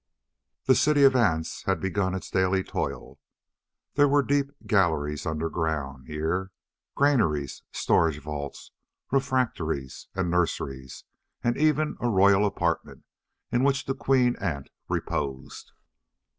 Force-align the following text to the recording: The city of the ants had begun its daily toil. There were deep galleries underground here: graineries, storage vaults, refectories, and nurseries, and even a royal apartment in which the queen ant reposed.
The 0.65 0.73
city 0.73 1.03
of 1.03 1.13
the 1.13 1.19
ants 1.19 1.61
had 1.67 1.79
begun 1.79 2.15
its 2.15 2.31
daily 2.31 2.63
toil. 2.63 3.19
There 3.93 4.07
were 4.07 4.23
deep 4.23 4.49
galleries 4.65 5.27
underground 5.27 6.07
here: 6.07 6.49
graineries, 6.95 7.61
storage 7.71 8.17
vaults, 8.17 8.71
refectories, 9.11 10.07
and 10.15 10.31
nurseries, 10.31 11.03
and 11.43 11.55
even 11.55 11.97
a 11.99 12.09
royal 12.09 12.47
apartment 12.47 13.03
in 13.51 13.63
which 13.63 13.85
the 13.85 13.93
queen 13.93 14.35
ant 14.37 14.71
reposed. 14.89 15.71